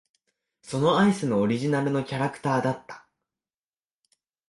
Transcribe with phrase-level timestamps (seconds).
[0.63, 3.07] そのアイスのオリジナルのキャラクターだった。